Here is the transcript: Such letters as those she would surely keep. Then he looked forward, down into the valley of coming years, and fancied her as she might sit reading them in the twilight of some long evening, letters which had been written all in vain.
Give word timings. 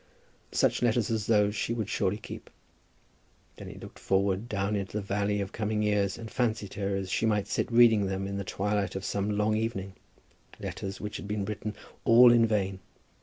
Such 0.51 0.81
letters 0.81 1.11
as 1.11 1.27
those 1.27 1.55
she 1.55 1.75
would 1.75 1.87
surely 1.87 2.17
keep. 2.17 2.49
Then 3.57 3.67
he 3.67 3.75
looked 3.77 3.99
forward, 3.99 4.49
down 4.49 4.75
into 4.75 4.97
the 4.97 5.03
valley 5.03 5.39
of 5.41 5.51
coming 5.51 5.83
years, 5.83 6.17
and 6.17 6.31
fancied 6.31 6.73
her 6.73 6.95
as 6.95 7.11
she 7.11 7.27
might 7.27 7.45
sit 7.45 7.71
reading 7.71 8.07
them 8.07 8.25
in 8.25 8.37
the 8.37 8.43
twilight 8.43 8.95
of 8.95 9.05
some 9.05 9.29
long 9.37 9.55
evening, 9.55 9.93
letters 10.59 10.99
which 10.99 11.17
had 11.17 11.27
been 11.27 11.45
written 11.45 11.75
all 12.03 12.31
in 12.33 12.47
vain. 12.47 12.79